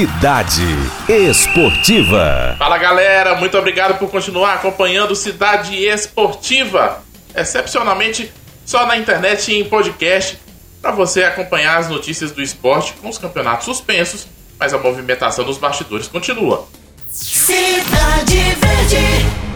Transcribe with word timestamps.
Cidade 0.00 0.64
Esportiva. 1.10 2.56
Fala 2.58 2.78
galera, 2.78 3.34
muito 3.34 3.58
obrigado 3.58 3.98
por 3.98 4.10
continuar 4.10 4.54
acompanhando 4.54 5.14
Cidade 5.14 5.76
Esportiva. 5.76 7.04
Excepcionalmente 7.36 8.32
só 8.64 8.86
na 8.86 8.96
internet 8.96 9.52
e 9.52 9.60
em 9.60 9.64
podcast, 9.68 10.38
para 10.80 10.92
você 10.92 11.24
acompanhar 11.24 11.76
as 11.76 11.90
notícias 11.90 12.32
do 12.32 12.40
esporte 12.40 12.94
com 12.94 13.10
os 13.10 13.18
campeonatos 13.18 13.66
suspensos, 13.66 14.26
mas 14.58 14.72
a 14.72 14.78
movimentação 14.78 15.44
dos 15.44 15.58
bastidores 15.58 16.08
continua. 16.08 16.66
Cidade 17.06 18.38
Verde. 18.58 19.49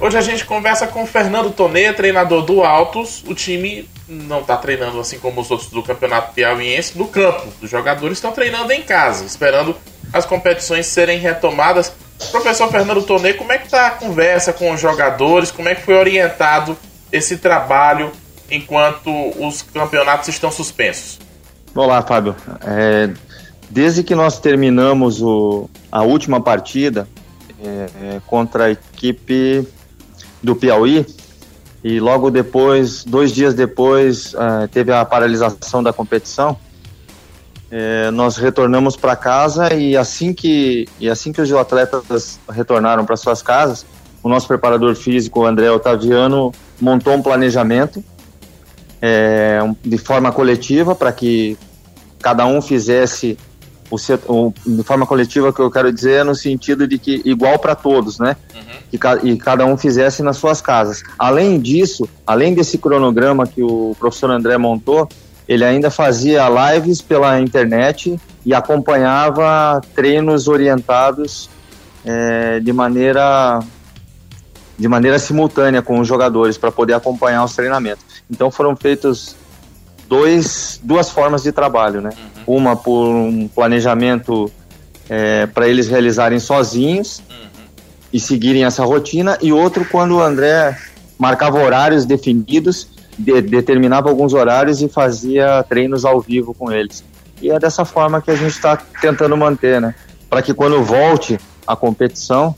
Hoje 0.00 0.16
a 0.16 0.22
gente 0.22 0.46
conversa 0.46 0.86
com 0.86 1.06
Fernando 1.06 1.50
Tonê, 1.50 1.92
treinador 1.92 2.42
do 2.42 2.62
Altos. 2.64 3.22
O 3.26 3.34
time 3.34 3.86
não 4.08 4.40
está 4.40 4.56
treinando 4.56 4.98
assim 4.98 5.18
como 5.18 5.42
os 5.42 5.50
outros 5.50 5.68
do 5.68 5.82
Campeonato 5.82 6.32
Piauiense 6.32 6.96
no 6.96 7.06
campo. 7.06 7.46
Os 7.60 7.68
jogadores 7.68 8.16
estão 8.16 8.32
treinando 8.32 8.72
em 8.72 8.80
casa, 8.80 9.26
esperando 9.26 9.76
as 10.10 10.24
competições 10.24 10.86
serem 10.86 11.18
retomadas. 11.18 11.92
Professor 12.30 12.70
Fernando 12.70 13.02
Tonê, 13.02 13.34
como 13.34 13.52
é 13.52 13.58
que 13.58 13.66
está 13.66 13.88
a 13.88 13.90
conversa 13.90 14.54
com 14.54 14.72
os 14.72 14.80
jogadores? 14.80 15.50
Como 15.50 15.68
é 15.68 15.74
que 15.74 15.82
foi 15.82 15.94
orientado 15.94 16.78
esse 17.12 17.36
trabalho 17.36 18.10
enquanto 18.50 19.10
os 19.38 19.60
campeonatos 19.60 20.28
estão 20.28 20.50
suspensos? 20.50 21.18
Olá, 21.74 22.00
Fábio. 22.00 22.34
É, 22.66 23.10
desde 23.68 24.02
que 24.02 24.14
nós 24.14 24.38
terminamos 24.38 25.20
o, 25.20 25.68
a 25.92 26.02
última 26.02 26.40
partida 26.40 27.06
é, 27.62 28.14
é 28.16 28.20
contra 28.26 28.64
a 28.64 28.70
equipe 28.70 29.68
do 30.42 30.54
Piauí, 30.56 31.06
e 31.82 31.98
logo 31.98 32.30
depois, 32.30 33.04
dois 33.04 33.32
dias 33.32 33.54
depois, 33.54 34.34
uh, 34.34 34.68
teve 34.70 34.92
a 34.92 35.04
paralisação 35.04 35.82
da 35.82 35.92
competição. 35.92 36.58
É, 37.72 38.10
nós 38.10 38.36
retornamos 38.36 38.96
para 38.96 39.14
casa 39.14 39.72
e 39.72 39.96
assim 39.96 40.34
que 40.34 40.88
e 40.98 41.08
assim 41.08 41.32
que 41.32 41.40
os 41.40 41.52
atletas 41.52 42.40
retornaram 42.50 43.04
para 43.04 43.16
suas 43.16 43.42
casas, 43.42 43.86
o 44.24 44.28
nosso 44.28 44.48
preparador 44.48 44.96
físico, 44.96 45.46
André 45.46 45.70
Otaviano, 45.70 46.52
montou 46.80 47.14
um 47.14 47.22
planejamento 47.22 48.02
é, 49.00 49.60
de 49.82 49.96
forma 49.98 50.32
coletiva 50.32 50.96
para 50.96 51.12
que 51.12 51.56
cada 52.20 52.44
um 52.44 52.60
fizesse 52.60 53.38
o, 53.90 53.96
o, 54.28 54.54
de 54.64 54.82
forma 54.82 55.06
coletiva 55.06 55.52
que 55.52 55.60
eu 55.60 55.70
quero 55.70 55.92
dizer 55.92 56.20
é 56.20 56.24
no 56.24 56.34
sentido 56.34 56.86
de 56.86 56.98
que 56.98 57.20
igual 57.24 57.58
para 57.58 57.74
todos, 57.74 58.18
né? 58.18 58.36
Uhum. 58.54 58.60
Que, 58.90 59.28
e 59.28 59.36
cada 59.36 59.66
um 59.66 59.76
fizesse 59.76 60.22
nas 60.22 60.36
suas 60.36 60.60
casas. 60.60 61.02
Além 61.18 61.58
disso, 61.60 62.08
além 62.26 62.54
desse 62.54 62.78
cronograma 62.78 63.46
que 63.46 63.62
o 63.62 63.96
professor 63.98 64.30
André 64.30 64.56
montou, 64.56 65.08
ele 65.48 65.64
ainda 65.64 65.90
fazia 65.90 66.46
lives 66.48 67.02
pela 67.02 67.40
internet 67.40 68.18
e 68.46 68.54
acompanhava 68.54 69.80
treinos 69.94 70.46
orientados 70.46 71.50
é, 72.04 72.60
de 72.60 72.72
maneira 72.72 73.60
de 74.78 74.88
maneira 74.88 75.18
simultânea 75.18 75.82
com 75.82 76.00
os 76.00 76.08
jogadores 76.08 76.56
para 76.56 76.72
poder 76.72 76.94
acompanhar 76.94 77.44
os 77.44 77.54
treinamentos. 77.54 78.02
Então 78.30 78.50
foram 78.50 78.74
feitos 78.74 79.36
dois, 80.10 80.80
duas 80.82 81.08
formas 81.08 81.44
de 81.44 81.52
trabalho, 81.52 82.00
né? 82.00 82.10
Uhum. 82.48 82.56
Uma 82.56 82.74
por 82.74 83.06
um 83.06 83.46
planejamento 83.46 84.50
é, 85.08 85.46
para 85.46 85.68
eles 85.68 85.86
realizarem 85.86 86.40
sozinhos 86.40 87.22
uhum. 87.30 87.46
e 88.12 88.18
seguirem 88.18 88.64
essa 88.64 88.84
rotina, 88.84 89.38
e 89.40 89.52
outro 89.52 89.84
quando 89.84 90.16
o 90.16 90.20
André 90.20 90.76
marcava 91.16 91.62
horários 91.62 92.04
definidos, 92.04 92.88
de, 93.16 93.40
determinava 93.40 94.08
alguns 94.08 94.34
horários 94.34 94.82
e 94.82 94.88
fazia 94.88 95.64
treinos 95.68 96.04
ao 96.04 96.20
vivo 96.20 96.52
com 96.54 96.72
eles. 96.72 97.04
E 97.40 97.48
é 97.48 97.58
dessa 97.60 97.84
forma 97.84 98.20
que 98.20 98.32
a 98.32 98.36
gente 98.36 98.50
está 98.50 98.76
tentando 98.76 99.36
manter, 99.36 99.80
né? 99.80 99.94
Para 100.28 100.42
que 100.42 100.52
quando 100.52 100.82
volte 100.82 101.38
a 101.64 101.76
competição, 101.76 102.52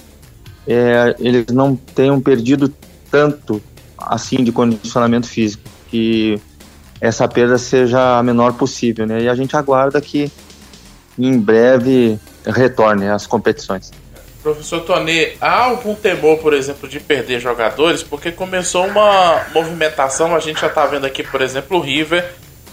é, 0.67 1.14
eles 1.19 1.47
não 1.53 1.77
tenham 1.77 2.19
perdido 2.19 2.73
tanto 3.11 3.61
assim 3.98 4.42
de 4.42 4.50
condicionamento 4.50 5.29
físico, 5.29 5.62
que 5.89 6.41
essa 7.02 7.27
perda 7.27 7.58
seja 7.58 8.17
a 8.17 8.23
menor 8.23 8.52
possível, 8.52 9.05
né? 9.05 9.23
E 9.23 9.29
a 9.29 9.35
gente 9.35 9.57
aguarda 9.57 10.01
que 10.01 10.30
em 11.18 11.36
breve 11.36 12.17
retorne 12.46 13.08
às 13.08 13.27
competições. 13.27 13.90
Professor 14.40 14.80
Tony, 14.83 15.33
há 15.41 15.64
algum 15.64 15.96
temor, 15.96 16.39
por 16.39 16.55
exemplo, 16.55 16.89
de 16.89 17.01
perder 17.01 17.41
jogadores? 17.41 18.05
Porque 18.05 18.30
começou 18.30 18.86
uma 18.86 19.45
movimentação, 19.52 20.35
a 20.35 20.39
gente 20.39 20.61
já 20.61 20.68
está 20.68 20.86
vendo 20.86 21.05
aqui, 21.05 21.24
por 21.24 21.42
exemplo, 21.42 21.79
o 21.79 21.80
River 21.80 22.24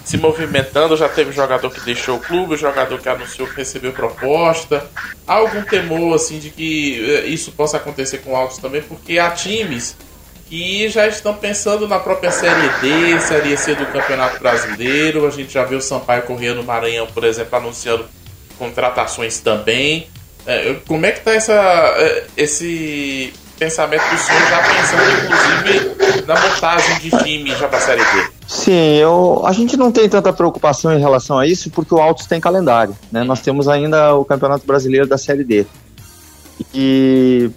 se 0.04 0.18
movimentando, 0.18 0.96
já 0.96 1.10
teve 1.10 1.32
jogador 1.32 1.70
que 1.70 1.82
deixou 1.82 2.18
o 2.18 2.20
clube, 2.20 2.56
jogador 2.56 3.00
que 3.00 3.10
anunciou 3.10 3.48
que 3.48 3.58
recebeu 3.58 3.94
proposta. 3.94 4.86
Há 5.28 5.36
algum 5.36 5.62
temor 5.64 6.16
assim 6.16 6.40
de 6.40 6.50
que 6.50 7.04
eh, 7.04 7.26
isso 7.28 7.52
possa 7.52 7.78
acontecer 7.78 8.20
com 8.20 8.34
o 8.34 8.48
também, 8.60 8.82
porque 8.82 9.20
há 9.20 9.30
times 9.32 9.96
que 10.50 10.90
já 10.90 11.08
estão 11.08 11.36
pensando 11.36 11.88
na 11.88 12.00
própria 12.00 12.32
Série 12.32 12.68
D, 12.82 13.20
Série 13.22 13.56
C 13.56 13.76
do 13.76 13.86
Campeonato 13.86 14.40
Brasileiro. 14.40 15.28
A 15.28 15.30
gente 15.30 15.54
já 15.54 15.64
viu 15.64 15.78
o 15.78 15.82
Sampaio 15.82 16.24
Corrêa 16.24 16.56
no 16.56 16.64
Maranhão, 16.64 17.06
por 17.06 17.24
exemplo, 17.24 17.56
anunciando 17.56 18.06
contratações 18.58 19.40
também. 19.40 20.08
É, 20.48 20.76
como 20.88 21.06
é 21.06 21.12
que 21.12 21.30
está 21.30 21.94
é, 21.98 22.26
esse 22.36 23.32
pensamento 23.60 24.02
do 24.02 24.18
senhor 24.18 24.42
já 24.50 24.64
pensando, 24.64 25.24
inclusive, 25.24 26.26
na 26.26 26.40
montagem 26.40 27.00
de 27.00 27.12
time 27.24 27.52
já 27.52 27.68
para 27.68 27.78
a 27.78 27.82
Série 27.82 28.02
D? 28.02 28.28
Sim, 28.48 28.96
eu, 28.96 29.44
a 29.46 29.52
gente 29.52 29.78
não 29.78 29.92
tem 29.92 30.10
tanta 30.10 30.34
preocupação 30.34 30.92
em 30.92 31.00
relação 31.00 31.38
a 31.38 31.46
isso, 31.46 31.70
porque 31.70 31.94
o 31.94 32.00
Altos 32.00 32.26
tem 32.26 32.42
calendário. 32.42 32.98
Né? 33.12 33.24
Nós 33.24 33.42
temos 33.42 33.68
ainda 33.68 34.16
o 34.16 34.26
Campeonato 34.26 34.66
Brasileiro 34.66 35.06
da 35.06 35.18
Série 35.20 35.44
D. 35.44 35.68
E 36.74 37.52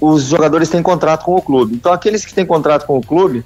os 0.00 0.24
jogadores 0.24 0.68
têm 0.68 0.82
contrato 0.82 1.24
com 1.24 1.36
o 1.36 1.42
clube. 1.42 1.74
Então, 1.74 1.92
aqueles 1.92 2.24
que 2.24 2.32
têm 2.32 2.46
contrato 2.46 2.86
com 2.86 2.96
o 2.96 3.02
clube, 3.02 3.44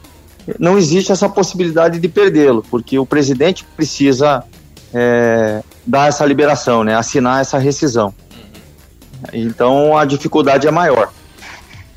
não 0.59 0.79
existe 0.79 1.11
essa 1.11 1.29
possibilidade 1.29 1.99
de 1.99 2.09
perdê-lo, 2.09 2.65
porque 2.71 2.99
o 2.99 3.07
presidente 3.07 3.65
precisa 3.77 4.45
é, 4.93 5.63
dar 5.87 6.09
essa 6.09 6.25
liberação, 6.25 6.85
né? 6.85 6.95
assinar 6.95 7.41
essa 7.41 7.59
rescisão. 7.59 8.15
Então, 9.33 9.97
a 9.97 10.05
dificuldade 10.05 10.67
é 10.67 10.71
maior. 10.71 11.11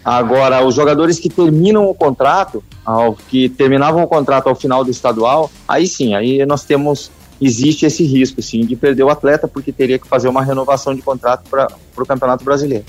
Agora, 0.04 0.66
os 0.66 0.74
jogadores 0.74 1.20
que 1.20 1.30
terminam 1.30 1.86
o 1.90 1.94
contrato, 1.94 2.64
ao, 2.86 3.14
que 3.14 3.50
terminavam 3.50 4.02
o 4.02 4.08
contrato 4.08 4.48
ao 4.48 4.56
final 4.56 4.84
do 4.84 4.90
estadual, 4.90 5.52
aí 5.68 5.86
sim, 5.86 6.16
aí 6.16 6.46
nós 6.46 6.64
temos, 6.64 7.12
existe 7.42 7.86
esse 7.86 8.06
risco 8.06 8.42
sim 8.42 8.66
de 8.66 8.78
perder 8.78 9.04
o 9.04 9.10
atleta, 9.10 9.50
porque 9.50 9.74
teria 9.74 10.00
que 10.00 10.08
fazer 10.08 10.30
uma 10.30 10.42
renovação 10.42 10.96
de 10.96 11.02
contrato 11.02 11.50
para 11.50 11.68
o 11.98 12.06
Campeonato 12.06 12.46
Brasileiro. 12.46 12.86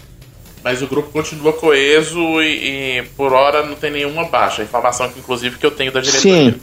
Mas 0.69 0.83
o 0.83 0.87
grupo 0.87 1.09
continua 1.11 1.51
coeso 1.55 2.43
e, 2.43 2.99
e, 2.99 3.03
por 3.17 3.33
hora 3.33 3.65
não 3.65 3.75
tem 3.75 3.91
nenhuma 3.91 4.27
baixa. 4.27 4.61
A 4.61 4.67
informação 4.67 5.09
que, 5.09 5.19
inclusive, 5.19 5.57
que 5.57 5.65
eu 5.65 5.71
tenho 5.71 5.91
da 5.91 5.99
diretoria. 5.99 6.53
Sim. 6.53 6.61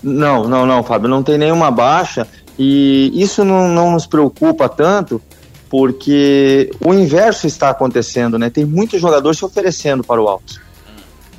Não, 0.00 0.46
não, 0.46 0.64
não, 0.64 0.84
Fábio, 0.84 1.08
não 1.08 1.20
tem 1.20 1.36
nenhuma 1.36 1.68
baixa. 1.68 2.28
E 2.56 3.10
isso 3.12 3.44
não, 3.44 3.66
não 3.66 3.90
nos 3.90 4.06
preocupa 4.06 4.68
tanto, 4.68 5.20
porque 5.68 6.70
o 6.78 6.94
inverso 6.94 7.48
está 7.48 7.70
acontecendo, 7.70 8.38
né? 8.38 8.50
Tem 8.50 8.64
muito 8.64 9.00
jogador 9.00 9.34
se 9.34 9.44
oferecendo 9.44 10.04
para 10.04 10.22
o 10.22 10.28
Altos. 10.28 10.60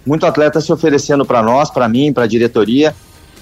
Muito 0.06 0.26
atleta 0.26 0.60
se 0.60 0.74
oferecendo 0.74 1.26
para 1.26 1.42
nós, 1.42 1.70
para 1.70 1.88
mim, 1.88 2.12
para 2.12 2.26
a 2.26 2.28
diretoria, 2.28 2.94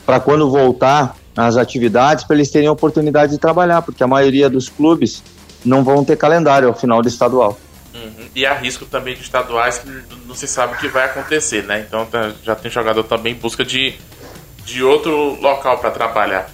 para 0.06 0.20
quando 0.20 0.48
voltar 0.48 1.16
às 1.36 1.58
atividades, 1.58 2.24
para 2.24 2.36
eles 2.36 2.52
terem 2.52 2.68
a 2.68 2.72
oportunidade 2.72 3.32
de 3.32 3.40
trabalhar, 3.40 3.82
porque 3.82 4.04
a 4.04 4.08
maioria 4.08 4.48
dos 4.48 4.70
clubes 4.70 5.24
não 5.66 5.84
vão 5.84 6.06
ter 6.06 6.18
calendário 6.18 6.68
ao 6.68 6.76
final 6.76 7.02
do 7.02 7.08
estadual. 7.08 7.58
E 8.36 8.46
há 8.46 8.54
risco 8.54 8.86
também 8.86 9.16
de 9.16 9.22
estaduais 9.22 9.78
que 9.78 9.90
não 10.26 10.34
se 10.34 10.48
sabe 10.48 10.74
o 10.74 10.78
que 10.78 10.88
vai 10.88 11.06
acontecer, 11.06 11.64
né? 11.64 11.86
Então 11.88 12.06
tá, 12.06 12.32
já 12.44 12.56
tem 12.56 12.72
jogador 12.72 13.04
também 13.04 13.34
em 13.34 13.38
busca 13.38 13.64
de, 13.64 13.94
de 14.66 14.84
outro 14.84 15.40
local 15.40 15.78
para 15.78 15.92
trabalhar. 15.92 16.50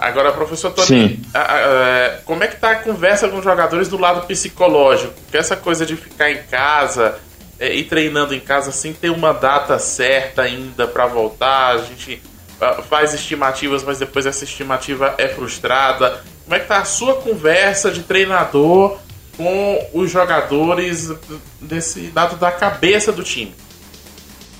Agora, 0.00 0.32
professor 0.32 0.72
Tony, 0.72 1.20
a, 1.34 1.38
a, 1.38 1.54
a, 1.54 1.58
é, 1.58 2.20
como 2.24 2.42
é 2.42 2.46
que 2.46 2.56
tá 2.56 2.70
a 2.70 2.76
conversa 2.76 3.28
com 3.28 3.36
os 3.36 3.44
jogadores 3.44 3.86
do 3.86 3.98
lado 3.98 4.26
psicológico? 4.26 5.12
Porque 5.12 5.36
essa 5.36 5.56
coisa 5.56 5.84
de 5.84 5.94
ficar 5.94 6.30
em 6.30 6.42
casa 6.44 7.18
é, 7.58 7.74
e 7.74 7.84
treinando 7.84 8.34
em 8.34 8.40
casa 8.40 8.72
sem 8.72 8.94
ter 8.94 9.10
uma 9.10 9.34
data 9.34 9.78
certa 9.78 10.40
ainda 10.40 10.88
para 10.88 11.04
voltar, 11.04 11.74
a 11.74 11.78
gente 11.82 12.22
uh, 12.58 12.82
faz 12.82 13.12
estimativas, 13.12 13.84
mas 13.84 13.98
depois 13.98 14.24
essa 14.24 14.42
estimativa 14.42 15.14
é 15.18 15.28
frustrada. 15.28 16.22
Como 16.44 16.56
é 16.56 16.60
que 16.60 16.66
tá 16.66 16.78
a 16.78 16.84
sua 16.86 17.16
conversa 17.16 17.90
de 17.90 18.02
treinador 18.02 18.98
com 19.40 19.86
os 19.94 20.10
jogadores 20.10 21.10
desse 21.58 22.12
lado 22.14 22.36
da 22.36 22.52
cabeça 22.52 23.10
do 23.10 23.24
time? 23.24 23.54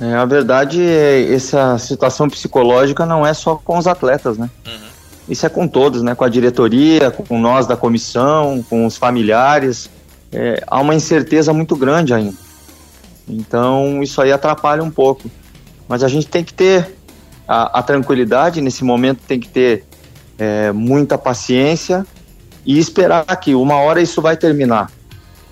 É, 0.00 0.14
a 0.14 0.24
verdade 0.24 0.80
é 0.82 1.34
essa 1.34 1.76
situação 1.76 2.30
psicológica 2.30 3.04
não 3.04 3.26
é 3.26 3.34
só 3.34 3.56
com 3.56 3.76
os 3.76 3.86
atletas, 3.86 4.38
né? 4.38 4.48
Uhum. 4.66 4.88
Isso 5.28 5.44
é 5.44 5.50
com 5.50 5.68
todos, 5.68 6.02
né? 6.02 6.14
Com 6.14 6.24
a 6.24 6.30
diretoria, 6.30 7.10
com 7.10 7.38
nós 7.38 7.66
da 7.66 7.76
comissão, 7.76 8.64
com 8.70 8.86
os 8.86 8.96
familiares. 8.96 9.90
É, 10.32 10.64
há 10.66 10.80
uma 10.80 10.94
incerteza 10.94 11.52
muito 11.52 11.76
grande 11.76 12.14
ainda. 12.14 12.38
Então 13.28 14.02
isso 14.02 14.22
aí 14.22 14.32
atrapalha 14.32 14.82
um 14.82 14.90
pouco. 14.90 15.30
Mas 15.86 16.02
a 16.02 16.08
gente 16.08 16.26
tem 16.26 16.42
que 16.42 16.54
ter 16.54 16.96
a, 17.46 17.80
a 17.80 17.82
tranquilidade 17.82 18.62
nesse 18.62 18.82
momento, 18.82 19.20
tem 19.28 19.38
que 19.38 19.48
ter 19.48 19.84
é, 20.38 20.72
muita 20.72 21.18
paciência 21.18 22.06
e 22.64 22.78
esperar 22.78 23.24
que 23.36 23.54
uma 23.54 23.76
hora 23.76 24.00
isso 24.00 24.20
vai 24.20 24.36
terminar. 24.36 24.90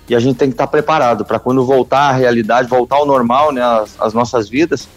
E 0.07 0.15
a 0.15 0.19
gente 0.19 0.37
tem 0.37 0.49
que 0.49 0.55
estar 0.55 0.67
preparado 0.67 1.23
para 1.23 1.39
quando 1.39 1.65
voltar 1.65 2.09
à 2.09 2.11
realidade, 2.11 2.67
voltar 2.67 2.95
ao 2.95 3.05
normal, 3.05 3.51
né, 3.51 3.61
as, 3.61 3.95
as 3.99 4.13
nossas 4.13 4.49
vidas, 4.49 4.87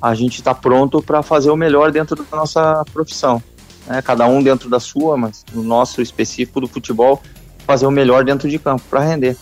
a 0.00 0.14
gente 0.14 0.38
está 0.38 0.54
pronto 0.54 1.02
para 1.02 1.22
fazer 1.22 1.50
o 1.50 1.56
melhor 1.56 1.92
dentro 1.92 2.16
da 2.16 2.36
nossa 2.36 2.84
profissão. 2.92 3.42
Né? 3.86 4.02
Cada 4.02 4.26
um 4.26 4.42
dentro 4.42 4.68
da 4.68 4.80
sua, 4.80 5.16
mas 5.16 5.44
no 5.52 5.62
nosso 5.62 6.02
específico 6.02 6.60
do 6.60 6.68
futebol, 6.68 7.22
fazer 7.66 7.86
o 7.86 7.90
melhor 7.90 8.24
dentro 8.24 8.48
de 8.48 8.58
campo 8.58 8.82
para 8.90 9.00
render. 9.00 9.36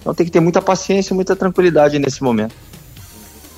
Então 0.00 0.14
tem 0.14 0.26
que 0.26 0.32
ter 0.32 0.40
muita 0.40 0.62
paciência 0.62 1.12
e 1.12 1.16
muita 1.16 1.34
tranquilidade 1.34 1.98
nesse 1.98 2.22
momento. 2.22 2.54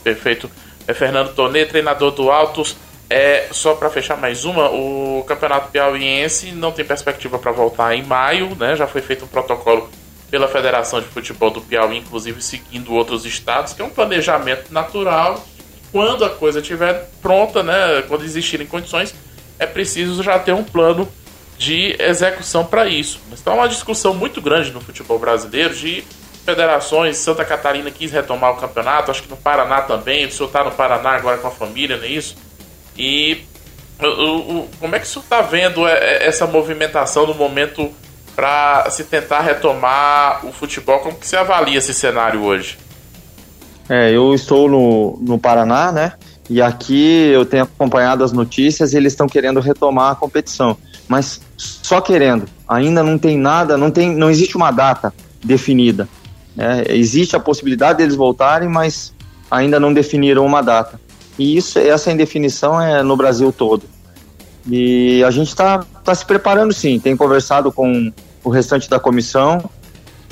Perfeito. 0.03 0.51
É 0.87 0.95
Fernando 0.95 1.35
Tonê, 1.35 1.67
treinador 1.67 2.13
do 2.13 2.31
Altos. 2.31 2.77
É, 3.11 3.49
só 3.53 3.75
para 3.75 3.89
fechar 3.89 4.19
mais 4.19 4.45
uma, 4.45 4.71
o 4.71 5.25
Campeonato 5.27 5.71
Piauiense 5.71 6.53
não 6.53 6.71
tem 6.71 6.85
perspectiva 6.85 7.39
para 7.39 7.53
voltar 7.53 7.95
em 7.95 8.03
maio, 8.03 8.55
né? 8.55 8.77
Já 8.77 8.87
foi 8.87 9.01
feito 9.01 9.25
um 9.25 9.29
protocolo 9.29 9.89
pela 10.31 10.47
Federação 10.47 11.01
de 11.01 11.07
Futebol 11.07 11.51
do 11.51 11.61
Piauí, 11.61 11.97
inclusive 11.97 12.43
seguindo 12.43 12.93
outros 12.93 13.25
estados, 13.25 13.73
que 13.73 13.81
é 13.81 13.85
um 13.85 13.91
planejamento 13.91 14.73
natural. 14.73 15.43
Quando 15.91 16.23
a 16.23 16.29
coisa 16.29 16.61
estiver 16.61 17.09
pronta, 17.23 17.63
né, 17.63 18.03
quando 18.07 18.25
existirem 18.25 18.67
condições, 18.67 19.15
é 19.59 19.67
preciso 19.67 20.23
já 20.23 20.39
ter 20.39 20.53
um 20.53 20.63
plano 20.63 21.09
de 21.57 21.97
execução 21.99 22.65
para 22.65 22.87
isso. 22.87 23.21
Mas 23.31 23.39
está 23.39 23.55
uma 23.55 23.69
discussão 23.69 24.13
muito 24.13 24.41
grande 24.43 24.71
no 24.71 24.83
futebol 24.83 25.19
brasileiro 25.19 25.75
de 25.75 26.05
federações. 26.45 27.17
Santa 27.17 27.43
Catarina 27.43 27.91
quis 27.91 28.13
retomar 28.13 28.53
o 28.53 28.57
campeonato, 28.57 29.11
acho 29.11 29.23
que 29.23 29.31
no 29.31 29.37
Paraná 29.37 29.81
também. 29.81 30.27
O 30.27 30.31
senhor 30.31 30.49
está 30.49 30.63
no 30.63 30.71
Paraná 30.71 31.13
agora 31.13 31.39
com 31.39 31.49
a 31.49 31.51
família, 31.51 31.97
não 31.97 32.05
é 32.05 32.09
isso? 32.09 32.37
E 32.99 33.47
como 34.81 34.95
é 34.95 34.99
que 34.99 35.07
senhor 35.07 35.23
está 35.23 35.41
vendo 35.41 35.87
é, 35.87 35.93
é, 35.93 36.27
essa 36.27 36.47
movimentação 36.47 37.27
no 37.27 37.35
momento 37.35 37.91
para 38.35 38.89
se 38.91 39.05
tentar 39.05 39.41
retomar 39.41 40.45
o 40.45 40.53
futebol? 40.53 40.99
Como 41.01 41.17
que 41.17 41.27
você 41.27 41.37
avalia 41.37 41.79
esse 41.79 41.95
cenário 41.95 42.43
hoje? 42.43 42.79
É, 43.89 44.11
eu 44.11 44.35
estou 44.35 44.69
no, 44.69 45.19
no 45.21 45.39
Paraná, 45.39 45.91
né? 45.91 46.13
E 46.51 46.63
aqui 46.63 47.31
eu 47.33 47.45
tenho 47.45 47.65
acompanhado 47.65 48.25
as 48.25 48.33
notícias, 48.33 48.95
eles 48.95 49.13
estão 49.13 49.27
querendo 49.27 49.61
retomar 49.61 50.13
a 50.13 50.15
competição, 50.15 50.77
mas 51.07 51.41
só 51.57 52.01
querendo. 52.01 52.47
Ainda 52.67 53.03
não 53.03 53.19
tem 53.19 53.37
nada, 53.37 53.77
não 53.77 53.91
tem, 53.91 54.15
não 54.15 54.31
existe 54.31 54.57
uma 54.57 54.71
data 54.71 55.13
definida. 55.45 56.09
Né? 56.57 56.85
Existe 56.89 57.37
a 57.37 57.41
possibilidade 57.41 57.99
deles 57.99 58.15
voltarem, 58.15 58.69
mas 58.69 59.15
ainda 59.51 59.79
não 59.79 59.93
definiram 59.93 60.45
uma 60.45 60.63
data. 60.63 61.01
E 61.39 61.57
isso, 61.57 61.79
essa 61.79 62.11
indefinição 62.11 62.81
é 62.81 63.03
no 63.03 63.17
Brasil 63.17 63.53
todo. 63.53 63.85
E 64.67 65.23
a 65.25 65.31
gente 65.31 65.49
está 65.49 65.85
tá 66.05 66.15
se 66.15 66.25
preparando 66.27 66.73
sim, 66.73 66.99
tem 66.99 67.17
conversado 67.17 67.73
com 67.73 68.13
o 68.45 68.51
restante 68.51 68.91
da 68.91 68.99
comissão 68.99 69.71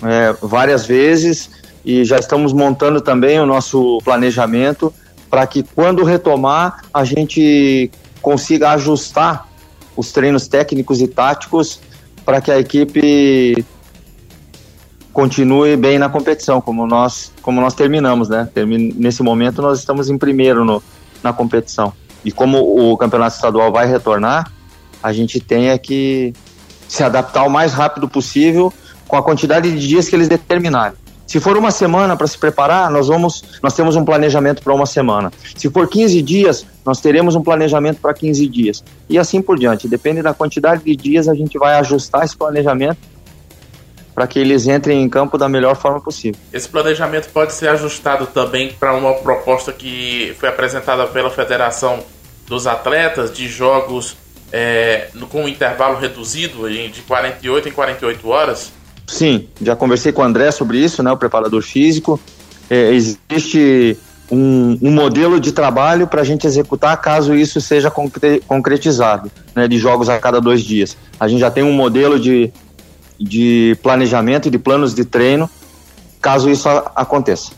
é, 0.03 0.35
várias 0.43 0.87
vezes 0.87 1.50
e 1.85 2.05
já 2.05 2.19
estamos 2.19 2.53
montando 2.53 3.00
também 3.00 3.41
o 3.41 3.47
nosso 3.47 3.99
planejamento 4.05 4.93
para 5.31 5.47
que 5.47 5.62
quando 5.62 6.05
retomar 6.05 6.85
a 6.93 7.05
gente 7.05 7.91
consiga 8.20 8.70
ajustar 8.73 9.49
os 9.97 10.12
treinos 10.12 10.49
técnicos 10.49 11.00
e 11.00 11.08
táticos 11.08 11.81
para 12.25 12.41
que 12.41 12.50
a 12.50 12.58
equipe 12.58 13.64
continue 15.16 15.78
bem 15.78 15.98
na 15.98 16.10
competição, 16.10 16.60
como 16.60 16.86
nós, 16.86 17.32
como 17.40 17.58
nós 17.58 17.72
terminamos, 17.72 18.28
né? 18.28 18.46
Termin 18.52 18.92
nesse 18.98 19.22
momento 19.22 19.62
nós 19.62 19.78
estamos 19.78 20.10
em 20.10 20.18
primeiro 20.18 20.62
no, 20.62 20.82
na 21.22 21.32
competição. 21.32 21.90
E 22.22 22.30
como 22.30 22.58
o 22.92 22.94
campeonato 22.98 23.34
estadual 23.34 23.72
vai 23.72 23.86
retornar, 23.86 24.52
a 25.02 25.14
gente 25.14 25.40
tem 25.40 25.70
é 25.70 25.78
que 25.78 26.34
se 26.86 27.02
adaptar 27.02 27.44
o 27.44 27.50
mais 27.50 27.72
rápido 27.72 28.06
possível 28.06 28.70
com 29.08 29.16
a 29.16 29.22
quantidade 29.22 29.72
de 29.72 29.88
dias 29.88 30.06
que 30.06 30.14
eles 30.14 30.28
determinarem. 30.28 30.98
Se 31.26 31.40
for 31.40 31.56
uma 31.56 31.70
semana 31.70 32.14
para 32.14 32.26
se 32.26 32.36
preparar, 32.36 32.90
nós 32.90 33.08
vamos, 33.08 33.42
nós 33.62 33.72
temos 33.72 33.96
um 33.96 34.04
planejamento 34.04 34.62
para 34.62 34.74
uma 34.74 34.84
semana. 34.84 35.32
Se 35.56 35.70
for 35.70 35.88
15 35.88 36.20
dias, 36.20 36.66
nós 36.84 37.00
teremos 37.00 37.34
um 37.34 37.42
planejamento 37.42 38.02
para 38.02 38.12
15 38.12 38.46
dias. 38.48 38.84
E 39.08 39.19
assim 39.19 39.40
por 39.40 39.58
diante. 39.58 39.88
Depende 39.88 40.20
da 40.20 40.34
quantidade 40.34 40.84
de 40.84 40.94
dias, 40.94 41.26
a 41.26 41.34
gente 41.34 41.58
vai 41.58 41.76
ajustar 41.76 42.22
esse 42.22 42.36
planejamento 42.36 43.15
para 44.16 44.26
que 44.26 44.38
eles 44.38 44.66
entrem 44.66 45.02
em 45.02 45.10
campo 45.10 45.36
da 45.36 45.46
melhor 45.46 45.76
forma 45.76 46.00
possível. 46.00 46.40
Esse 46.50 46.66
planejamento 46.66 47.28
pode 47.28 47.52
ser 47.52 47.68
ajustado 47.68 48.24
também 48.26 48.72
para 48.72 48.94
uma 48.94 49.12
proposta 49.12 49.74
que 49.74 50.34
foi 50.40 50.48
apresentada 50.48 51.06
pela 51.06 51.28
Federação 51.28 51.98
dos 52.48 52.66
Atletas 52.66 53.30
de 53.30 53.46
jogos 53.46 54.16
é, 54.50 55.08
com 55.28 55.42
um 55.42 55.48
intervalo 55.48 55.98
reduzido 55.98 56.66
de 56.70 57.02
48 57.02 57.68
em 57.68 57.72
48 57.72 58.28
horas? 58.28 58.72
Sim, 59.06 59.48
já 59.60 59.76
conversei 59.76 60.12
com 60.12 60.22
o 60.22 60.24
André 60.24 60.50
sobre 60.50 60.78
isso, 60.78 61.02
né, 61.02 61.12
o 61.12 61.16
preparador 61.19 61.60
físico. 61.60 62.19
É, 62.70 62.94
existe 62.94 63.98
um, 64.30 64.78
um, 64.80 64.90
modelo 64.92 65.38
de 65.38 65.52
trabalho 65.52 66.06
para 66.06 66.22
a 66.22 66.24
gente 66.24 66.46
executar 66.46 66.98
caso 67.02 67.34
isso 67.34 67.60
seja 67.60 67.90
concre 67.90 68.42
concretizado, 68.48 69.30
né, 69.54 69.69
de 69.69 69.76
jogos 69.76 70.08
a 70.08 70.19
cada 70.19 70.40
dois 70.40 70.62
dias. 70.62 70.96
A 71.20 71.28
gente 71.28 71.40
já 71.40 71.50
tem 71.50 71.62
um 71.62 71.72
modelo 71.72 72.19
de, 72.19 72.50
de 73.18 73.76
planejamento, 73.82 74.50
de 74.50 74.58
planos 74.58 74.94
de 74.94 75.04
treino, 75.04 75.48
caso 76.20 76.50
isso 76.50 76.68
aconteça. 76.68 77.52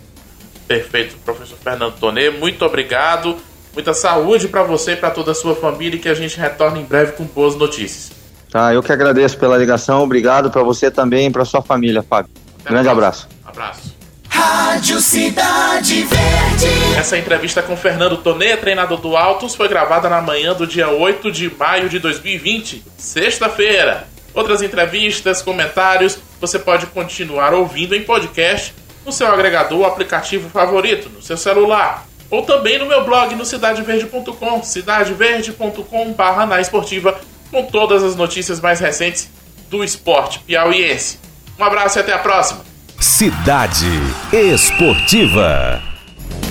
Perfeito, 0.67 1.17
professor 1.25 1.57
Fernando 1.57 1.95
Tonê, 1.95 2.31
muito 2.31 2.65
obrigado. 2.65 3.37
Muita 3.75 3.95
saúde 3.95 4.49
para 4.49 4.63
você 4.63 4.93
e 4.93 4.97
para 4.97 5.11
toda 5.11 5.31
a 5.31 5.35
sua 5.35 5.55
família 5.55 5.97
e 5.97 6.01
que 6.01 6.09
a 6.09 6.15
gente 6.15 6.39
retorne 6.39 6.81
em 6.81 6.85
breve 6.85 7.13
com 7.13 7.25
boas 7.25 7.55
notícias. 7.55 8.11
Tá, 8.51 8.73
eu 8.73 8.83
que 8.83 8.91
agradeço 8.91 9.39
pela 9.39 9.57
ligação, 9.57 10.03
obrigado 10.03 10.51
para 10.51 10.63
você 10.63 10.91
também 10.91 11.29
e 11.29 11.31
para 11.31 11.45
sua 11.45 11.63
família, 11.63 12.03
Fábio. 12.03 12.31
Até 12.61 12.71
Grande 12.71 12.89
abraço. 12.89 13.29
Abraço. 13.45 13.97
Rádio 14.29 15.01
Cidade 15.01 16.03
Verde. 16.03 16.97
Essa 16.99 17.19
entrevista 17.19 17.63
com 17.63 17.77
Fernando 17.77 18.17
Tonê, 18.19 18.57
treinador 18.57 19.01
do 19.01 19.17
Altos, 19.17 19.55
foi 19.55 19.69
gravada 19.69 20.09
na 20.09 20.21
manhã 20.21 20.55
do 20.55 20.67
dia 20.67 20.89
8 20.89 21.31
de 21.31 21.51
maio 21.55 21.89
de 21.89 21.99
2020, 21.99 22.85
sexta-feira. 22.97 24.07
Outras 24.39 24.63
entrevistas, 24.63 25.43
comentários, 25.43 26.17
você 26.41 26.61
pode 26.61 26.87
continuar 26.87 27.53
ouvindo 27.53 27.97
em 27.97 28.05
podcast 28.05 28.73
no 29.05 29.11
seu 29.11 29.27
agregador 29.27 29.81
ou 29.81 29.85
aplicativo 29.85 30.49
favorito, 30.49 31.11
no 31.11 31.21
seu 31.21 31.37
celular. 31.37 32.07
Ou 32.31 32.43
também 32.43 32.79
no 32.79 32.87
meu 32.87 33.05
blog 33.05 33.35
no 33.35 33.45
cidadeverde.com, 33.45 34.63
cidadeverde.com.br 34.63 36.47
na 36.47 36.61
esportiva 36.61 37.21
com 37.51 37.65
todas 37.65 38.05
as 38.05 38.15
notícias 38.15 38.61
mais 38.61 38.79
recentes 38.79 39.29
do 39.69 39.83
esporte 39.83 40.39
piauiense. 40.39 41.19
Um 41.59 41.65
abraço 41.65 41.99
e 41.99 42.01
até 42.01 42.13
a 42.13 42.19
próxima. 42.21 42.61
Cidade 43.01 43.89
Esportiva. 44.33 45.88